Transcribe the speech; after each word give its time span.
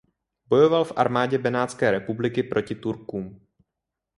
Bojoval 0.45 0.83
v 0.85 0.93
armádě 0.95 1.37
benátské 1.37 1.91
republiky 1.91 2.43
proti 2.43 2.75
Turkům. 2.75 3.47